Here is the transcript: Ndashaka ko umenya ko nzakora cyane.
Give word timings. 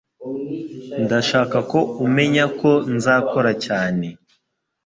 Ndashaka 1.03 1.57
ko 1.71 1.79
umenya 2.05 2.45
ko 2.59 2.71
nzakora 2.95 3.51
cyane. 3.65 4.07